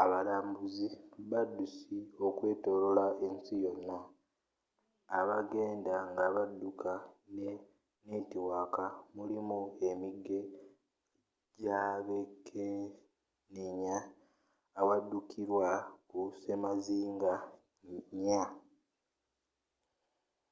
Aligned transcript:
abalambuzi 0.00 0.86
babaddusi 1.30 1.96
okwetoolola 2.26 3.06
ensi 3.26 3.54
yonna 3.64 3.98
aba 5.18 5.36
genda 5.50 5.94
ngabadduka 6.12 6.92
ne 7.36 7.50
netiwaaka 8.08 8.84
mulimu 9.16 9.58
emige 9.88 10.40
gyabekenenya 11.62 13.96
awaddukirwa 14.80 15.68
ku 16.08 16.18
ssemazinga 16.32 17.34
nnya 18.14 18.42